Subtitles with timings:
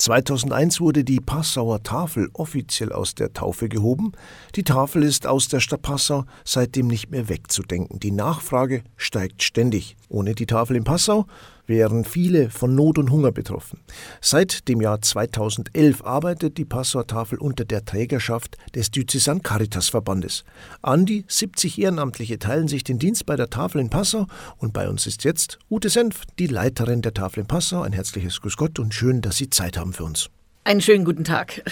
[0.00, 4.12] 2001 wurde die Passauer Tafel offiziell aus der Taufe gehoben.
[4.56, 8.00] Die Tafel ist aus der Stadt Passau seitdem nicht mehr wegzudenken.
[8.00, 9.98] Die Nachfrage steigt ständig.
[10.10, 11.26] Ohne die Tafel in Passau
[11.66, 13.78] wären viele von Not und Hunger betroffen.
[14.20, 20.44] Seit dem Jahr 2011 arbeitet die Passauer Tafel unter der Trägerschaft des Diözesan Caritas Verbandes.
[20.82, 24.26] An die 70 Ehrenamtliche teilen sich den Dienst bei der Tafel in Passau
[24.58, 27.82] und bei uns ist jetzt Ute Senf, die Leiterin der Tafel in Passau.
[27.82, 30.28] Ein herzliches Grüß Gott und schön, dass Sie Zeit haben für uns.
[30.64, 31.62] Einen schönen guten Tag.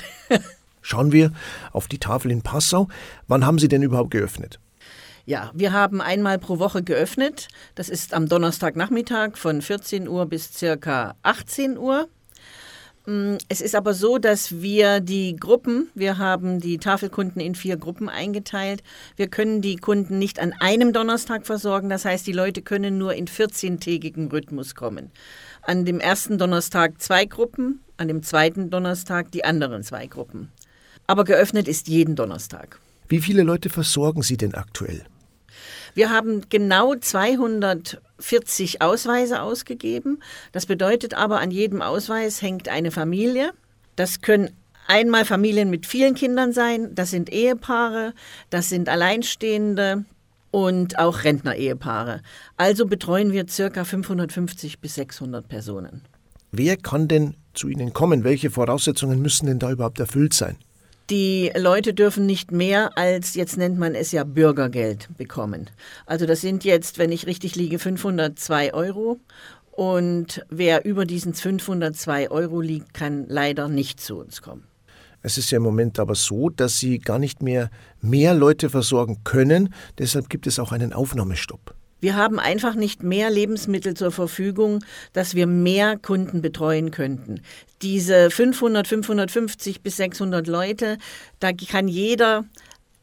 [0.81, 1.33] Schauen wir
[1.73, 2.87] auf die Tafel in Passau.
[3.27, 4.61] Wann haben Sie denn überhaupt geöffnet?
[5.29, 7.49] Ja, wir haben einmal pro Woche geöffnet.
[7.75, 12.09] Das ist am Donnerstagnachmittag von 14 Uhr bis circa 18 Uhr.
[13.05, 17.77] Mm, es ist aber so, dass wir die Gruppen, wir haben die Tafelkunden in vier
[17.77, 18.83] Gruppen eingeteilt.
[19.17, 21.91] Wir können die Kunden nicht an einem Donnerstag versorgen.
[21.91, 25.11] Das heißt, die Leute können nur in 14-tägigem Rhythmus kommen.
[25.61, 30.51] An dem ersten Donnerstag zwei Gruppen, an dem zweiten Donnerstag die anderen zwei Gruppen.
[31.07, 32.81] Aber geöffnet ist jeden Donnerstag.
[33.11, 35.05] Wie viele Leute versorgen Sie denn aktuell?
[35.99, 40.21] Wir haben genau 240 Ausweise ausgegeben.
[40.53, 43.51] Das bedeutet aber, an jedem Ausweis hängt eine Familie.
[43.97, 44.51] Das können
[44.87, 48.15] einmal Familien mit vielen Kindern sein, das sind Ehepaare,
[48.49, 50.05] das sind Alleinstehende
[50.53, 52.23] und auch Rentner-Ehepaare.
[52.57, 56.03] Also betreuen wir circa 550 bis 600 Personen.
[56.53, 58.23] Wer kann denn zu Ihnen kommen?
[58.23, 60.59] Welche Voraussetzungen müssen denn da überhaupt erfüllt sein?
[61.11, 65.71] Die Leute dürfen nicht mehr als, jetzt nennt man es ja Bürgergeld bekommen.
[66.05, 69.19] Also das sind jetzt, wenn ich richtig liege, 502 Euro.
[69.71, 74.65] Und wer über diesen 502 Euro liegt, kann leider nicht zu uns kommen.
[75.23, 77.71] Es ist ja im Moment aber so, dass Sie gar nicht mehr
[78.01, 79.73] mehr Leute versorgen können.
[79.99, 81.75] Deshalb gibt es auch einen Aufnahmestopp.
[82.01, 87.41] Wir haben einfach nicht mehr Lebensmittel zur Verfügung, dass wir mehr Kunden betreuen könnten.
[87.83, 90.99] Diese 500, 550 bis 600 Leute,
[91.41, 92.45] da kann jeder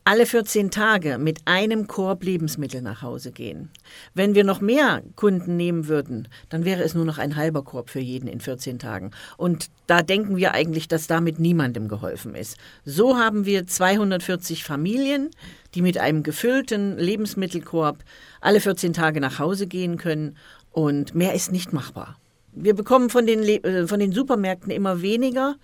[0.07, 3.71] alle 14 Tage mit einem Korb Lebensmittel nach Hause gehen.
[4.13, 7.89] Wenn wir noch mehr Kunden nehmen würden, dann wäre es nur noch ein halber Korb
[7.89, 9.09] für jeden in 14 Tagen.
[9.35, 12.57] Und da denken wir eigentlich, dass damit niemandem geholfen ist.
[12.85, 15.31] So haben wir 240 Familien,
[15.73, 18.03] die mit einem gefüllten Lebensmittelkorb
[18.41, 20.37] alle 14 Tage nach Hause gehen können.
[20.71, 22.19] Und mehr ist nicht machbar.
[22.51, 25.55] Wir bekommen von den, Le äh, von den Supermärkten immer weniger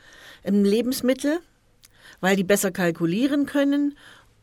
[0.44, 1.42] ähm, Lebensmittel,
[2.22, 3.96] weil die besser kalkulieren können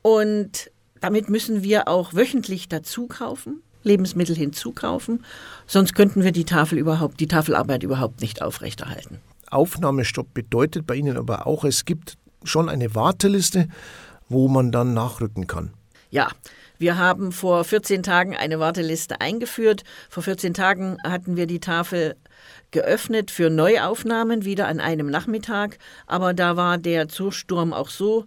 [0.08, 0.70] und
[1.00, 5.22] damit müssen wir auch wöchentlich dazu kaufen, Lebensmittel hinzukaufen,
[5.66, 9.20] sonst könnten wir die Tafel überhaupt, die Tafelarbeit überhaupt nicht aufrechterhalten.
[9.50, 13.68] Aufnahmestopp bedeutet bei Ihnen aber auch, es gibt schon eine Warteliste,
[14.30, 15.72] wo man dann nachrücken kann.
[16.10, 16.28] Ja,
[16.78, 19.84] wir haben vor 14 Tagen eine Warteliste eingeführt.
[20.08, 22.16] Vor 14 Tagen hatten wir die Tafel
[22.70, 28.26] geöffnet für Neuaufnahmen wieder an einem Nachmittag, aber da war der Zusturm auch so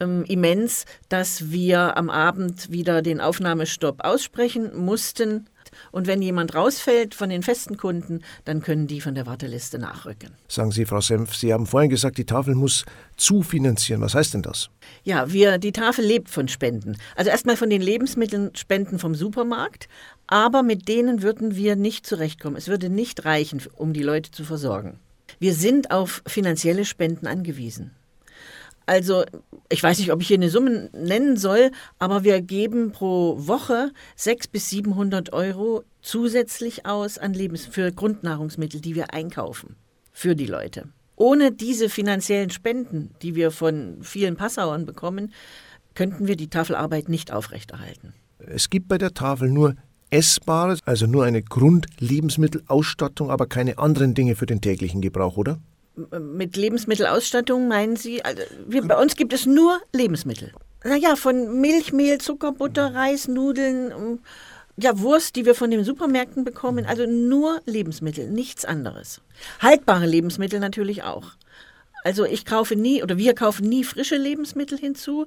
[0.00, 5.46] ähm, immens, dass wir am Abend wieder den Aufnahmestopp aussprechen mussten.
[5.92, 10.30] Und wenn jemand rausfällt von den festen Kunden, dann können die von der Warteliste nachrücken.
[10.48, 12.84] Sagen Sie, Frau Senf, Sie haben vorhin gesagt, die Tafel muss
[13.16, 14.02] zufinanzieren.
[14.02, 14.70] Was heißt denn das?
[15.04, 16.96] Ja, wir, die Tafel lebt von Spenden.
[17.14, 19.88] Also erstmal von den Lebensmitteln Spenden vom Supermarkt,
[20.26, 22.56] aber mit denen würden wir nicht zurechtkommen.
[22.56, 24.98] Es würde nicht reichen, um die Leute zu versorgen.
[25.38, 27.92] Wir sind auf finanzielle Spenden angewiesen.
[28.90, 29.24] Also
[29.68, 31.70] ich weiß nicht, ob ich hier eine Summe nennen soll,
[32.00, 38.80] aber wir geben pro Woche 600 bis 700 Euro zusätzlich aus an Lebens für Grundnahrungsmittel,
[38.80, 39.76] die wir einkaufen
[40.10, 40.88] für die Leute.
[41.14, 45.32] Ohne diese finanziellen Spenden, die wir von vielen Passauern bekommen,
[45.94, 48.12] könnten wir die Tafelarbeit nicht aufrechterhalten.
[48.40, 49.76] Es gibt bei der Tafel nur
[50.10, 55.60] Essbares, also nur eine Grundlebensmittelausstattung, aber keine anderen Dinge für den täglichen Gebrauch, oder?
[56.18, 58.24] Mit Lebensmittelausstattung meinen Sie?
[58.24, 60.52] Also wir, bei uns gibt es nur Lebensmittel.
[60.84, 64.18] Naja, von Milch, Mehl, Zucker, Butter, Reis, Nudeln, ähm,
[64.76, 66.86] ja, Wurst, die wir von den Supermärkten bekommen.
[66.86, 69.20] Also nur Lebensmittel, nichts anderes.
[69.60, 71.32] Haltbare Lebensmittel natürlich auch.
[72.02, 75.26] Also ich kaufe nie oder wir kaufen nie frische Lebensmittel hinzu.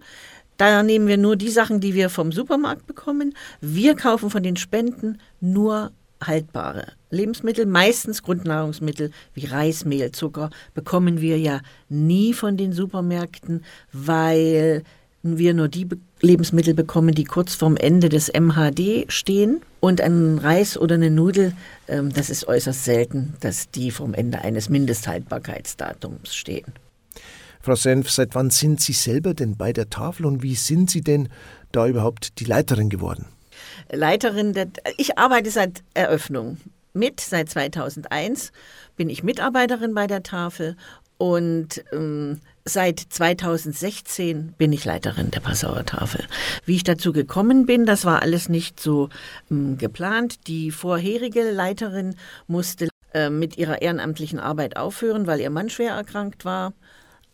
[0.57, 3.35] Da nehmen wir nur die Sachen, die wir vom Supermarkt bekommen.
[3.61, 5.91] Wir kaufen von den Spenden nur
[6.27, 13.63] haltbare Lebensmittel, meistens Grundnahrungsmittel wie Reis, Mehl, Zucker, bekommen wir ja nie von den Supermärkten,
[13.91, 14.83] weil
[15.23, 15.87] wir nur die
[16.21, 19.61] Lebensmittel bekommen, die kurz vorm Ende des MHD stehen.
[19.79, 21.53] Und ein Reis oder eine Nudel,
[21.87, 26.73] ähm, das ist äußerst selten, dass die vom Ende eines Mindesthaltbarkeitsdatums stehen.
[27.61, 31.01] Frau Senf, seit wann sind Sie selber denn bei der Tafel und wie sind Sie
[31.01, 31.29] denn
[31.71, 33.25] da überhaupt die Leiterin geworden?
[33.91, 36.57] Leiterin der, ich arbeite seit Eröffnung
[36.93, 38.51] mit, seit 2001
[38.95, 40.75] bin ich Mitarbeiterin bei der Tafel
[41.17, 46.25] Und ähm, seit 2016 bin ich Leiterin der Passauer Tafel.
[46.65, 49.09] Wie ich dazu gekommen bin, das war alles nicht so
[49.49, 50.47] ähm, geplant.
[50.47, 52.15] Die vorherige Leiterin
[52.47, 56.73] musste äh, mit ihrer ehrenamtlichen Arbeit aufhören, weil ihr Mann schwer erkrankt war.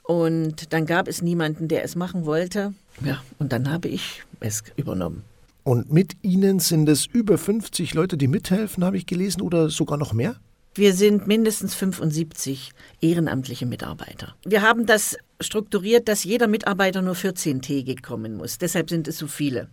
[0.04, 2.74] Und dann gab es niemanden, der es machen wollte.
[3.04, 5.24] Ja, und dann habe ich es übernommen.
[5.70, 10.00] Und mit Ihnen sind es über 50 Leute, die mithelfen, habe ich gelesen, oder sogar
[10.00, 10.36] noch mehr?
[10.74, 12.72] Wir sind mindestens 75
[13.02, 14.34] ehrenamtliche Mitarbeiter.
[14.44, 18.58] Wir haben das strukturiert, dass jeder Mitarbeiter nur 14 tägig kommen muss.
[18.58, 19.70] Deshalb sind es so viele.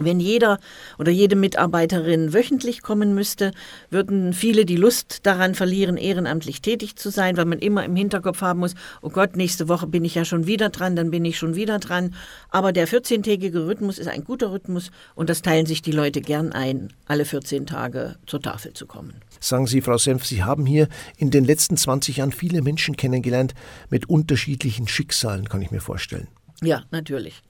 [0.00, 0.58] Wenn jeder
[0.98, 3.52] oder jede Mitarbeiterin wöchentlich kommen müsste,
[3.90, 8.40] würden viele die Lust daran verlieren, ehrenamtlich tätig zu sein, weil man immer im Hinterkopf
[8.40, 11.36] haben muss, oh Gott, nächste Woche bin ich ja schon wieder dran, dann bin ich
[11.36, 12.14] schon wieder dran.
[12.48, 16.52] Aber der 14-tägige Rhythmus ist ein guter Rhythmus und das teilen sich die Leute gern
[16.52, 19.20] ein, alle 14 Tage zur Tafel zu kommen.
[19.38, 20.88] Sagen Sie, Frau Senf, Sie haben hier
[21.18, 23.52] in den letzten 20 Jahren viele Menschen kennengelernt
[23.90, 26.28] mit unterschiedlichen Schicksalen, kann ich mir vorstellen.
[26.62, 27.42] Ja, natürlich.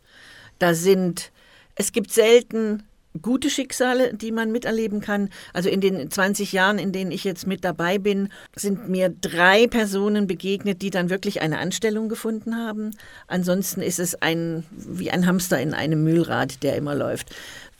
[0.58, 1.32] Da sind
[1.74, 2.82] es gibt selten
[3.22, 5.30] gute Schicksale, die man miterleben kann.
[5.52, 9.66] Also in den 20 Jahren, in denen ich jetzt mit dabei bin, sind mir drei
[9.66, 12.92] Personen begegnet, die dann wirklich eine Anstellung gefunden haben.
[13.26, 17.34] Ansonsten ist es ein, wie ein Hamster in einem Mühlrad, der immer läuft.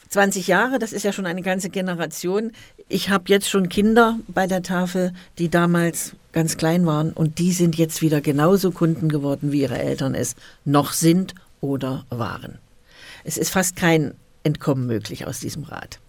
[0.08, 2.50] 20 Jahre, das ist ja schon eine ganze Generation.
[2.88, 7.52] Ich habe jetzt schon Kinder bei der Tafel, die damals ganz klein waren und die
[7.52, 10.34] sind jetzt wieder genauso Kunden geworden, wie ihre Eltern es
[10.64, 12.58] noch sind oder waren.
[13.25, 16.00] Es ist fast kein Entkommen möglich aus diesem Rat.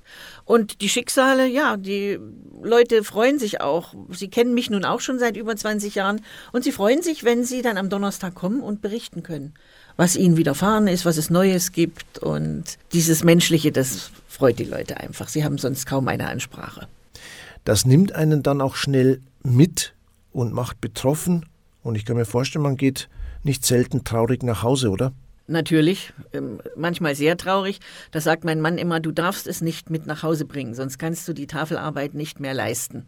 [0.45, 2.19] Und die Schicksale, ja, die
[2.61, 3.93] Leute freuen sich auch.
[4.09, 6.21] Sie kennen mich nun auch schon seit über 20 Jahren
[6.51, 9.53] und sie freuen sich, wenn sie dann am Donnerstag kommen und berichten können,
[9.97, 12.19] was ihnen widerfahren ist, was es Neues gibt.
[12.19, 15.29] Und dieses Menschliche, das freut die Leute einfach.
[15.29, 16.87] Sie haben sonst kaum eine Ansprache.
[17.63, 19.93] Das nimmt einen dann auch schnell mit
[20.31, 21.45] und macht betroffen.
[21.83, 23.09] Und ich kann mir vorstellen, man geht
[23.43, 25.13] nicht selten traurig nach Hause, oder?
[25.47, 27.79] Natürlich, ähm, manchmal sehr traurig.
[28.11, 31.27] Da sagt mein Mann immer, du darfst es nicht mit nach Hause bringen, sonst kannst
[31.27, 33.05] du die Tafelarbeit nicht mehr leisten.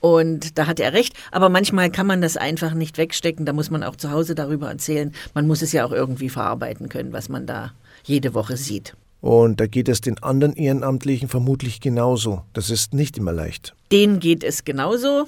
[0.00, 3.46] Und da hat er recht, aber manchmal kann man das einfach nicht wegstecken.
[3.46, 5.12] Da muss man auch zu Hause darüber erzählen.
[5.34, 7.72] Man muss es ja auch irgendwie verarbeiten können, was man da
[8.04, 8.94] jede Woche sieht.
[9.20, 12.42] Und da geht es den anderen Ehrenamtlichen vermutlich genauso.
[12.52, 13.74] Das ist nicht immer leicht.
[13.90, 15.26] Denen geht es genauso,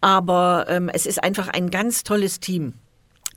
[0.00, 2.74] aber ähm, es ist einfach ein ganz tolles Team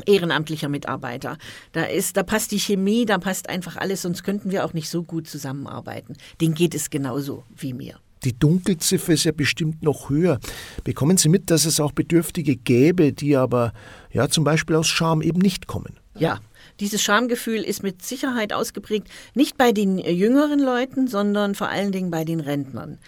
[0.06, 1.38] ehrenamtlicher Mitarbeiter.
[1.71, 4.89] Da ist, da passt die Chemie, da passt einfach alles, sonst könnten wir auch nicht
[4.89, 6.15] so gut zusammenarbeiten.
[6.39, 7.95] Den geht es genauso wie mir.
[8.24, 10.39] Die Dunkelziffer ist ja bestimmt noch höher.
[10.83, 13.74] Bekommen Sie mit, dass es auch Bedürftige gäbe, die aber
[14.12, 15.98] ja zum Beispiel aus Scham eben nicht kommen?
[16.15, 16.39] Ja,
[16.80, 22.12] dieses Schamgefühl ist mit Sicherheit ausgeprägt, nicht bei den jüngeren Leuten, sondern vor allen Dingen
[22.12, 23.00] bei den Rentnern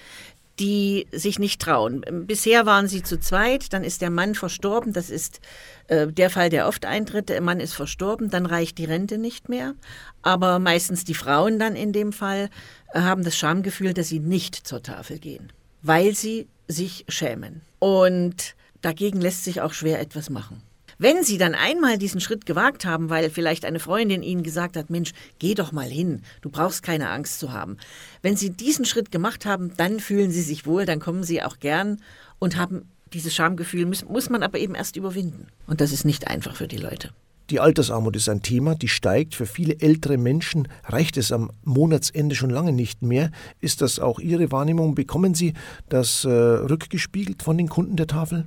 [0.60, 2.06] die sich nicht trauen.
[2.28, 5.40] Bisher waren sie zu zweit, dann ist der Mann verstorben, das ist
[5.88, 9.50] äh, der Fall, der oft eintritt, der Mann ist verstorben, dann reicht die Rente nicht
[9.50, 9.74] mehr.
[10.22, 12.50] Aber meistens die Frauen dann in dem Fall
[12.94, 15.52] äh, haben das Schamgefühl, dass sie nicht zur Tafel gehen,
[15.82, 17.62] weil sie sich schämen.
[17.80, 20.62] Und dagegen lässt sich auch schwer etwas machen.
[21.04, 24.90] Wenn Sie dann einmal diesen Schritt gewagt haben, weil vielleicht eine Freundin Ihnen gesagt hat,
[24.90, 27.76] Mensch, geh doch mal hin, du brauchst keine Angst zu haben.
[28.22, 31.60] Wenn Sie diesen Schritt gemacht haben, dann fühlen Sie sich wohl, dann kommen Sie auch
[31.60, 32.00] gern
[32.40, 35.48] und haben dieses Schamgefühl, muss, muss man aber eben erst überwinden.
[35.68, 37.10] Und das ist nicht einfach für die Leute.
[37.50, 39.36] Die Altersarmut ist ein Thema, die steigt.
[39.36, 43.30] Für viele ältere Menschen reicht es am Monatsende schon lange nicht mehr.
[43.60, 44.96] Ist das auch Ihre Wahrnehmung?
[44.96, 45.54] Bekommen Sie
[45.90, 48.46] das äh, rückgespiegelt von den Kunden der Tafel?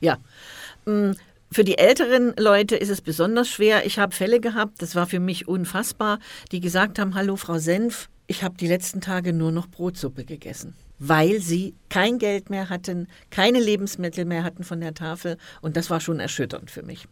[0.00, 0.16] Ja.
[1.50, 3.86] Für die älteren Leute ist es besonders schwer.
[3.86, 6.18] Ich habe Fälle gehabt, das war für mich unfassbar,
[6.52, 10.74] die gesagt haben, hallo Frau Senf, ich habe die letzten Tage nur noch Brotsuppe gegessen,
[10.98, 15.88] weil sie kein Geld mehr hatten, keine Lebensmittel mehr hatten von der Tafel und das
[15.88, 17.08] war schon erschütternd für mich.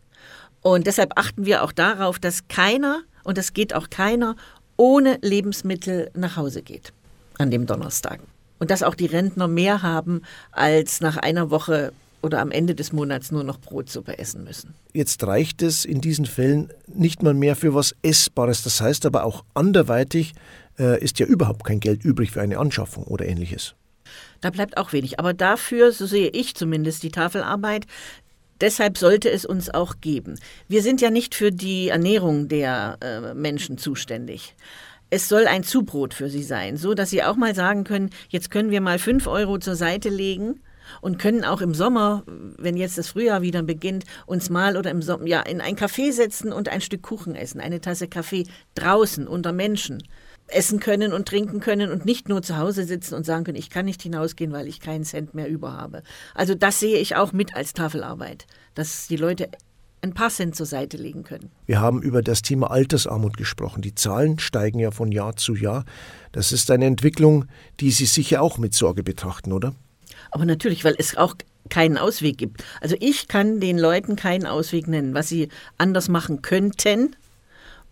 [0.61, 4.37] Und deshalb achten wir auch darauf, dass keiner, und das geht auch keiner,
[4.77, 6.93] ohne Lebensmittel nach Hause geht
[7.39, 8.21] an dem Donnerstag.
[8.59, 12.93] Und dass auch die Rentner mehr haben als nach einer Woche oder am Ende des
[12.93, 14.75] Monats nur noch Brotsuppe essen müssen.
[14.93, 18.63] Jetzt reicht es in diesen Fällen nicht mal mehr für was Essbares.
[18.63, 20.33] Das heißt aber auch anderweitig
[20.79, 23.75] äh, ist ja überhaupt kein Geld übrig für eine Anschaffung oder ähnliches.
[24.41, 25.19] Da bleibt auch wenig.
[25.19, 27.87] Aber dafür, so sehe ich zumindest die Tafelarbeit,
[28.61, 30.39] Deshalb sollte es uns auch geben.
[30.67, 34.55] Wir sind ja nicht für die Ernährung der äh, Menschen zuständig.
[35.11, 38.51] Es soll ein Zubrot für sie sein, so dass sie auch mal sagen können, jetzt
[38.51, 40.61] können wir mal fünf Euro zur Seite legen
[41.01, 45.03] und können auch im Sommer, wenn jetzt das Frühjahr wieder beginnt, uns mal oder im
[45.03, 49.27] Sommer ja, in ein Café setzen und ein Stück Kuchen essen, eine Tasse Kaffee draußen
[49.27, 50.03] unter Menschen
[50.49, 53.71] essen können und trinken können und nicht nur zu Hause sitzen und sagen können, ich
[53.71, 56.03] kann nicht hinausgehen, weil ich keinen Cent mehr über habe.
[56.35, 59.49] Also das sehe ich auch mit als Tafelarbeit, dass die Leute
[60.03, 61.51] ein paar Cent zur Seite legen können.
[61.67, 63.83] Wir haben über das Thema Altersarmut gesprochen.
[63.83, 65.85] Die Zahlen steigen ja von Jahr zu Jahr.
[66.33, 67.47] Das ist eine Entwicklung,
[67.81, 69.75] die Sie sicher auch mit Sorge betrachten, oder?
[70.31, 71.35] Aber natürlich, weil es auch
[71.69, 72.65] keinen Ausweg gibt.
[72.81, 75.49] Also ich kann den Leuten keinen Ausweg nennen, was sie
[75.79, 77.17] anders machen könnten,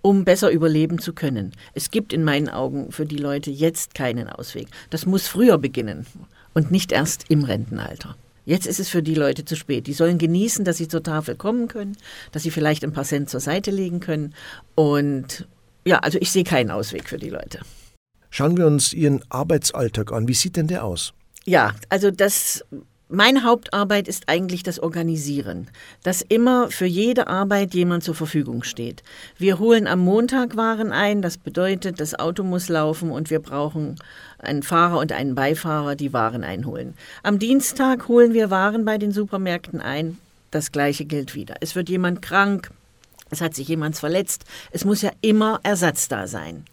[0.03, 1.53] um besser überleben zu können.
[1.73, 4.69] Es gibt in meinen Augen für die Leute jetzt keinen Ausweg.
[4.91, 6.07] Das muss früher beginnen
[6.53, 8.17] und nicht erst im Rentenalter.
[8.47, 9.87] Jetzt ist es für die Leute zu spät.
[9.87, 11.97] Die sollen genießen, dass sie zur Tafel kommen können,
[12.33, 14.35] dass sie vielleicht ein paar Cent zur Seite legen können.
[14.75, 15.49] Und
[15.87, 17.61] ja, also ich sehe keinen Ausweg für die Leute.
[18.29, 20.29] Schauen wir uns Ihren Arbeitsalltag an.
[20.29, 21.15] Wie sieht denn der aus?
[21.45, 22.65] Ja, also das
[23.15, 25.69] meine Hauptarbeit ist eigentlich das Organisieren,
[26.03, 29.03] dass immer für jede Arbeit jemand zur Verfügung steht.
[29.37, 33.97] Wir holen am Montag Waren ein, das bedeutet, das Auto muss laufen und wir brauchen
[34.39, 36.95] einen Fahrer und einen Beifahrer, die Waren einholen.
[37.23, 40.19] Am Dienstag holen wir Waren bei den Supermärkten ein,
[40.51, 41.57] das gleiche gilt wieder.
[41.61, 42.71] Es wird jemand krank,
[43.31, 46.65] es hat sich jemand verletzt, es muss ja immer Ersatz da sein.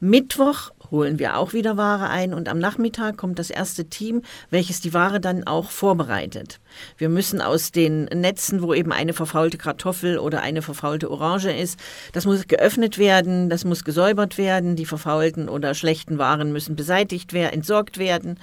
[0.00, 4.80] Mittwoch holen wir auch wieder Ware ein und am Nachmittag kommt das erste Team, welches
[4.80, 6.60] die Ware dann auch vorbereitet.
[6.96, 11.78] Wir müssen aus den Netzen, wo eben eine verfaulte Kartoffel oder eine verfaulte Orange ist,
[12.12, 17.32] das muss geöffnet werden, das muss gesäubert werden, die verfaulten oder schlechten Waren müssen beseitigt
[17.32, 18.38] werden, entsorgt werden.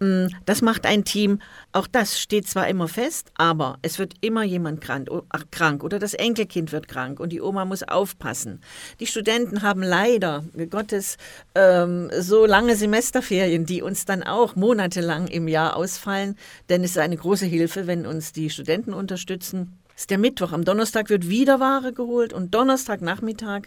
[0.00, 1.40] Mm, das macht ein Team.
[1.72, 6.72] Auch das steht zwar immer fest, aber es wird immer jemand krank oder das Enkelkind
[6.72, 8.60] wird krank und die Oma muss aufpassen.
[9.00, 11.16] Die Studenten haben leider, Gottes,
[11.54, 16.36] ähm, so lange Semesterferien, die uns dann auch monatelang im Jahr ausfallen,
[16.68, 19.78] denn es ist eine große Hilfe Hilfe, wenn uns die Studenten unterstützen.
[19.88, 20.52] Das ist der Mittwoch.
[20.52, 23.62] Am Donnerstag wird wieder Ware geholt und Donnerstagnachmittag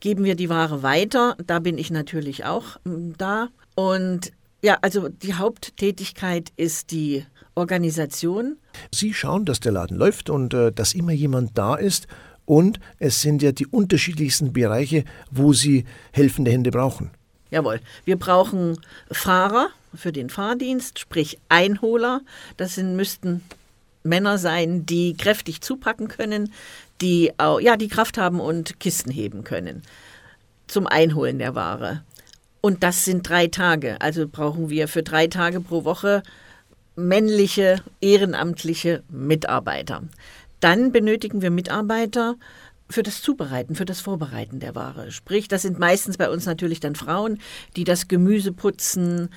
[0.00, 1.36] geben wir die Ware weiter.
[1.44, 3.48] Da bin ich natürlich auch mm, da.
[3.74, 4.32] Und
[4.62, 8.56] ja, also die Haupttätigkeit ist die Organisation.
[8.92, 12.06] Sie schauen, dass der Laden läuft und äh, dass immer jemand da ist.
[12.44, 17.10] Und es sind ja die unterschiedlichsten Bereiche, wo Sie helfende Hände brauchen.
[17.54, 17.78] Jawohl.
[18.04, 18.80] Wir brauchen
[19.12, 22.20] Fahrer für den Fahrdienst, sprich Einholer.
[22.56, 23.44] Das sind, müssten
[24.02, 26.52] Männer sein, die kräftig zupacken können,
[27.00, 29.82] die auch, ja, die Kraft haben und Kisten heben können
[30.66, 32.02] zum Einholen der Ware.
[32.60, 34.00] Und das sind drei Tage.
[34.00, 36.24] Also brauchen wir für drei Tage pro Woche
[36.96, 40.02] männliche ehrenamtliche Mitarbeiter.
[40.58, 42.34] Dann benötigen wir Mitarbeiter
[42.88, 45.10] für das Zubereiten, für das Vorbereiten der Ware.
[45.10, 47.38] Sprich, das sind meistens bei uns natürlich dann Frauen,
[47.76, 49.30] die das Gemüse putzen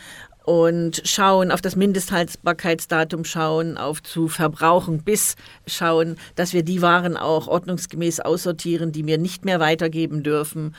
[0.43, 5.35] und schauen, auf das Mindesthaltbarkeitsdatum schauen, auf zu verbrauchen bis
[5.65, 10.73] schauen, dass wir die Waren auch ordnungsgemäß aussortieren, die wir nicht mehr weitergeben dürfen.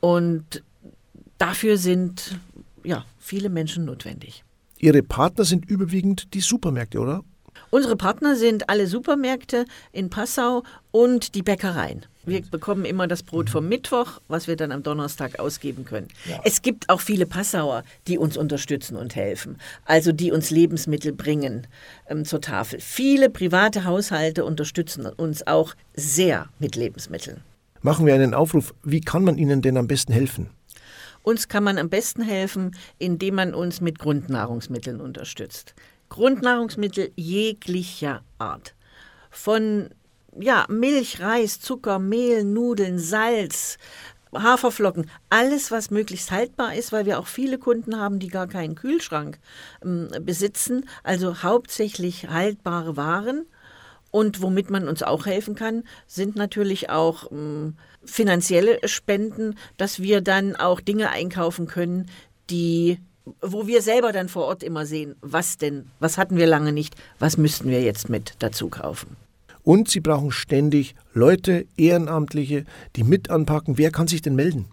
[0.00, 0.62] Und
[1.38, 2.38] dafür sind
[2.84, 4.44] ja viele Menschen notwendig.
[4.78, 7.22] Ihre Partner sind überwiegend die Supermärkte, oder?
[7.70, 12.04] Unsere Partner sind alle Supermärkte in Passau und die Bäckereien.
[12.26, 16.08] Wir bekommen immer das Brot vom Mittwoch, was wir dann am Donnerstag ausgeben können.
[16.28, 16.40] Ja.
[16.44, 21.66] Es gibt auch viele Passauer, die uns unterstützen und helfen, also die uns Lebensmittel bringen
[22.08, 22.80] ähm, zur Tafel.
[22.80, 27.42] Viele private Haushalte unterstützen uns auch sehr mit Lebensmitteln.
[27.82, 30.48] Machen wir einen Aufruf, wie kann man Ihnen denn am besten helfen?
[31.22, 35.74] Uns kann man am besten helfen, indem man uns mit Grundnahrungsmitteln unterstützt.
[36.08, 38.74] Grundnahrungsmittel jeglicher Art.
[39.30, 39.90] Von
[40.38, 43.78] ja, Milch, Reis, Zucker, Mehl, Nudeln, Salz,
[44.34, 48.74] Haferflocken, alles, was möglichst haltbar ist, weil wir auch viele Kunden haben, die gar keinen
[48.74, 49.38] Kühlschrank
[49.84, 50.88] ähm, besitzen.
[51.02, 53.46] Also hauptsächlich haltbare Waren.
[54.10, 57.74] Und womit man uns auch helfen kann, sind natürlich auch ähm,
[58.04, 62.08] finanzielle Spenden, dass wir dann auch Dinge einkaufen können,
[62.48, 62.98] die
[63.40, 66.94] wo wir selber dann vor Ort immer sehen, was denn, was hatten wir lange nicht,
[67.18, 69.16] was müssten wir jetzt mit dazu kaufen.
[69.64, 72.64] Und Sie brauchen ständig Leute, Ehrenamtliche,
[72.96, 73.78] die mit anpacken.
[73.78, 74.66] Wer kann sich denn melden?